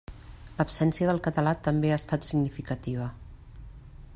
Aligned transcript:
L'absència 0.59 1.09
del 1.09 1.21
català 1.27 1.53
també 1.67 1.91
ha 1.91 1.99
estat 2.03 2.27
significativa. 2.31 3.11